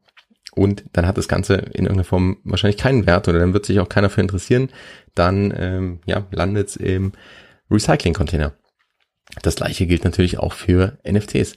und 0.54 0.84
dann 0.94 1.06
hat 1.06 1.18
das 1.18 1.28
Ganze 1.28 1.56
in 1.56 1.86
irgendeiner 1.86 2.04
Form 2.04 2.38
wahrscheinlich 2.44 2.80
keinen 2.80 3.06
Wert 3.06 3.28
oder 3.28 3.40
dann 3.40 3.54
wird 3.54 3.66
sich 3.66 3.80
auch 3.80 3.90
keiner 3.90 4.10
für 4.10 4.22
interessieren. 4.22 4.70
Dann 5.16 5.54
ähm, 5.56 6.00
ja, 6.06 6.26
landet 6.32 6.70
es 6.70 6.76
im 6.76 7.12
Recycling-Container. 7.70 8.54
Das 9.42 9.56
gleiche 9.56 9.86
gilt 9.86 10.04
natürlich 10.04 10.40
auch 10.40 10.54
für 10.54 10.98
NFTs. 11.10 11.54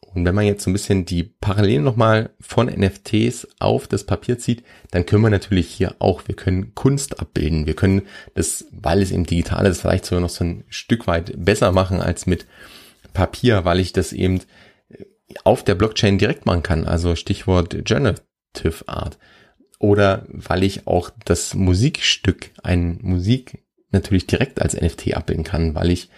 Und 0.00 0.24
wenn 0.24 0.34
man 0.34 0.46
jetzt 0.46 0.64
so 0.64 0.70
ein 0.70 0.72
bisschen 0.72 1.04
die 1.04 1.24
Parallelen 1.24 1.84
nochmal 1.84 2.30
von 2.40 2.66
NFTs 2.66 3.46
auf 3.58 3.86
das 3.86 4.04
Papier 4.04 4.38
zieht, 4.38 4.62
dann 4.90 5.04
können 5.04 5.22
wir 5.22 5.30
natürlich 5.30 5.68
hier 5.68 5.96
auch, 5.98 6.22
wir 6.26 6.34
können 6.34 6.74
Kunst 6.74 7.20
abbilden. 7.20 7.66
Wir 7.66 7.74
können 7.74 8.02
das, 8.34 8.66
weil 8.72 9.02
es 9.02 9.12
eben 9.12 9.24
digital 9.24 9.66
ist, 9.66 9.80
vielleicht 9.80 10.06
sogar 10.06 10.22
noch 10.22 10.30
so 10.30 10.44
ein 10.44 10.64
Stück 10.68 11.06
weit 11.06 11.32
besser 11.36 11.72
machen 11.72 12.00
als 12.00 12.26
mit 12.26 12.46
Papier, 13.12 13.64
weil 13.64 13.80
ich 13.80 13.92
das 13.92 14.12
eben 14.12 14.40
auf 15.44 15.62
der 15.62 15.74
Blockchain 15.74 16.18
direkt 16.18 16.46
machen 16.46 16.62
kann. 16.62 16.86
Also 16.86 17.14
Stichwort 17.14 17.84
Generative 17.84 18.86
Art. 18.86 19.18
Oder 19.78 20.26
weil 20.28 20.64
ich 20.64 20.86
auch 20.86 21.10
das 21.24 21.54
Musikstück, 21.54 22.50
ein 22.62 22.98
Musik 23.02 23.62
natürlich 23.90 24.26
direkt 24.26 24.60
als 24.60 24.74
NFT 24.74 25.14
abbilden 25.14 25.44
kann, 25.44 25.74
weil 25.74 25.90
ich 25.90 26.08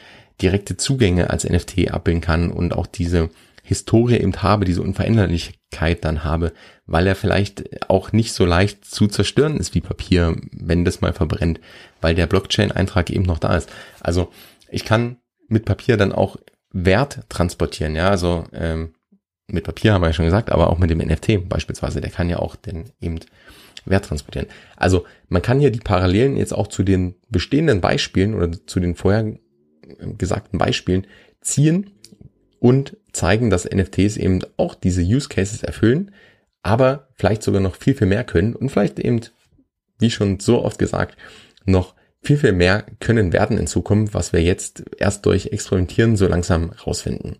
direkte 0.41 0.77
Zugänge 0.77 1.31
als 1.31 1.45
NFT 1.45 1.91
abbilden 1.91 2.23
kann 2.23 2.51
und 2.51 2.73
auch 2.73 2.87
diese 2.87 3.31
Historie 3.63 4.17
eben 4.17 4.35
habe, 4.43 4.65
diese 4.65 4.83
Unveränderlichkeit 4.83 6.05
dann 6.05 6.25
habe, 6.25 6.53
weil 6.87 7.07
er 7.07 7.15
vielleicht 7.15 7.89
auch 7.89 8.13
nicht 8.13 8.33
so 8.33 8.45
leicht 8.45 8.85
zu 8.85 9.07
zerstören 9.07 9.57
ist 9.57 9.75
wie 9.75 9.81
Papier, 9.81 10.37
wenn 10.53 10.85
das 10.85 11.01
mal 11.01 11.13
verbrennt, 11.13 11.61
weil 12.01 12.15
der 12.15 12.27
Blockchain-Eintrag 12.27 13.11
eben 13.11 13.25
noch 13.25 13.39
da 13.39 13.57
ist. 13.57 13.71
Also 14.01 14.31
ich 14.71 14.85
kann 14.85 15.19
mit 15.49 15.65
Papier 15.65 15.97
dann 15.97 16.13
auch 16.13 16.37
Wert 16.73 17.21
transportieren, 17.29 17.97
ja, 17.97 18.11
also 18.11 18.45
ähm, 18.53 18.95
mit 19.49 19.65
Papier 19.65 19.93
haben 19.93 20.03
wir 20.03 20.09
ja 20.09 20.13
schon 20.13 20.25
gesagt, 20.25 20.53
aber 20.53 20.71
auch 20.71 20.79
mit 20.79 20.91
dem 20.91 20.99
NFT 20.99 21.49
beispielsweise, 21.49 22.01
der 22.01 22.11
kann 22.11 22.29
ja 22.29 22.39
auch 22.39 22.55
den 22.57 22.91
eben 23.01 23.19
Wert 23.85 24.05
transportieren. 24.05 24.47
Also 24.77 25.05
man 25.29 25.43
kann 25.43 25.59
hier 25.59 25.71
die 25.71 25.81
Parallelen 25.81 26.37
jetzt 26.37 26.53
auch 26.53 26.69
zu 26.69 26.83
den 26.83 27.17
bestehenden 27.29 27.81
Beispielen 27.81 28.35
oder 28.35 28.53
zu 28.67 28.79
den 28.79 28.95
vorher 28.95 29.35
gesagten 30.19 30.59
Beispielen 30.59 31.07
ziehen 31.41 31.91
und 32.61 32.97
zeigen, 33.13 33.51
dass 33.51 33.65
NFTs 33.65 34.17
eben 34.17 34.41
auch 34.57 34.75
diese 34.75 35.03
Use 35.03 35.29
Cases 35.29 35.63
erfüllen, 35.63 36.13
aber 36.63 37.09
vielleicht 37.15 37.43
sogar 37.43 37.61
noch 37.61 37.75
viel, 37.75 37.95
viel 37.95 38.07
mehr 38.07 38.23
können 38.23 38.55
und 38.55 38.69
vielleicht 38.69 39.01
eben, 39.01 39.21
wie 39.99 40.11
schon 40.11 40.39
so 40.39 40.63
oft 40.63 40.79
gesagt, 40.79 41.17
noch 41.65 41.95
viel, 42.23 42.37
viel 42.37 42.53
mehr 42.53 42.85
können 43.01 43.33
werden 43.33 43.59
in 43.59 43.67
Zukunft, 43.67 44.15
was 44.15 44.33
wir 44.33 44.43
jetzt 44.43 44.85
erst 44.99 45.25
durch 45.27 45.47
Experimentieren 45.47 46.17
so 46.17 46.29
langsam 46.29 46.71
rausfinden. 46.71 47.39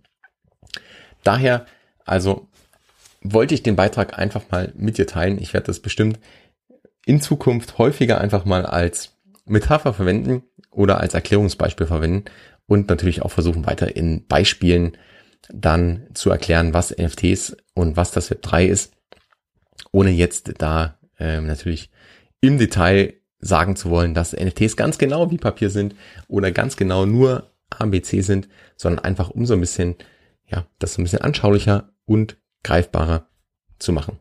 Daher 1.23 1.67
also 2.05 2.49
wollte 3.23 3.55
ich 3.55 3.63
den 3.63 3.77
Beitrag 3.77 4.19
einfach 4.19 4.43
mal 4.51 4.73
mit 4.75 4.97
dir 4.97 5.07
teilen. 5.07 5.39
Ich 5.39 5.53
werde 5.53 5.67
das 5.67 5.81
bestimmt 5.81 6.19
in 7.05 7.21
Zukunft 7.21 7.77
häufiger 7.77 8.21
einfach 8.21 8.47
mal 8.47 8.65
als 8.65 9.17
Metapher 9.45 9.93
verwenden 9.93 10.43
oder 10.71 11.01
als 11.01 11.13
Erklärungsbeispiel 11.13 11.87
verwenden 11.87 12.25
und 12.67 12.89
natürlich 12.89 13.23
auch 13.23 13.31
versuchen 13.31 13.67
weiter 13.67 13.95
in 13.97 14.27
Beispielen 14.27 14.97
dann 15.49 16.07
zu 16.15 16.31
erklären, 16.31 16.75
was 16.75 16.97
NFTs 16.97 17.57
und 17.75 17.97
was 17.97 18.11
das 18.11 18.31
Web 18.31 18.43
3 18.43 18.67
ist, 18.67 18.93
ohne 19.93 20.11
jetzt 20.11 20.53
da 20.59 20.99
ähm, 21.19 21.47
natürlich 21.47 21.91
im 22.41 22.59
Detail 22.59 23.15
sagen 23.39 23.77
zu 23.77 23.91
wollen, 23.91 24.15
dass 24.15 24.33
NFTs 24.33 24.77
ganz 24.77 24.99
genau 24.99 25.31
wie 25.31 25.39
Papier 25.39 25.71
sind 25.71 25.95
oder 26.29 26.53
ganz 26.53 26.77
genau 26.77 27.07
nur 27.07 27.51
ABC 27.71 28.21
sind, 28.21 28.49
sondern 28.77 29.05
einfach 29.05 29.31
um 29.31 29.47
so 29.47 29.55
ein 29.55 29.61
bisschen, 29.61 29.97
ja, 30.47 30.67
das 30.79 30.95
so 30.95 31.01
ein 31.01 31.05
bisschen 31.05 31.23
anschaulicher 31.23 31.93
und 32.05 32.37
greifbarer 32.63 33.29
zu 33.79 33.93
machen. 33.93 34.19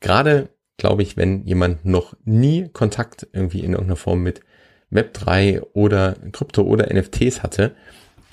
Gerade 0.00 0.50
glaube 0.76 1.02
ich, 1.02 1.16
wenn 1.16 1.44
jemand 1.44 1.84
noch 1.84 2.14
nie 2.24 2.68
Kontakt 2.68 3.26
irgendwie 3.32 3.60
in 3.60 3.72
irgendeiner 3.72 3.96
Form 3.96 4.22
mit 4.22 4.40
Web3 4.90 5.62
oder 5.72 6.16
Krypto 6.32 6.62
oder 6.62 6.92
NFTs 6.92 7.42
hatte, 7.42 7.74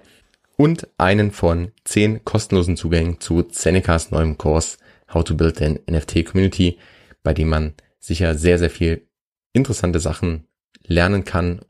und 0.57 0.88
einen 0.99 1.31
von 1.31 1.73
zehn 1.85 2.25
kostenlosen 2.25 2.76
Zugängen 2.76 3.21
zu 3.21 3.45
Senecas 3.50 4.11
neuem 4.11 4.38
Kurs 4.38 4.79
How 5.12 5.23
to 5.23 5.35
Build 5.35 5.61
an 5.62 5.79
NFT 5.88 6.25
Community, 6.26 6.79
bei 7.23 7.35
dem 7.35 7.49
man 7.49 7.75
sicher 8.00 8.35
sehr, 8.35 8.59
sehr 8.59 8.71
viel 8.71 9.07
interessante 9.53 10.00
Sachen 10.00 10.47
lernen 10.83 11.25
kann. 11.25 11.61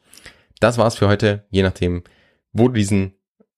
Das 0.60 0.78
war's 0.78 0.96
für 0.96 1.08
heute. 1.08 1.44
Je 1.50 1.62
nachdem, 1.62 2.04
wo 2.52 2.68
du 2.68 2.74
diesen 2.74 3.15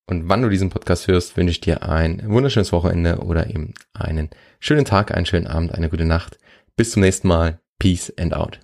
und 0.09 0.29
wann 0.29 0.43
du 0.43 0.49
diesen 0.49 0.71
Podcast 0.71 1.07
hörst, 1.07 1.37
wünsche 1.37 1.51
ich 1.51 1.61
dir 1.61 1.83
ein 1.83 2.23
wunderschönes 2.27 2.73
Wochenende 2.73 3.19
oder 3.19 3.49
eben 3.49 3.75
einen 3.93 4.31
schönen 4.59 4.87
Tag, 4.87 5.15
einen 5.15 5.27
schönen 5.27 5.47
Abend, 5.47 5.75
eine 5.75 5.91
gute 5.91 6.07
Nacht. 6.07 6.39
Bis 6.77 6.93
zum 6.93 7.03
nächsten 7.03 7.29
Mal. 7.29 7.61
Peace 7.79 8.13
and 8.19 8.35
out. 8.35 8.59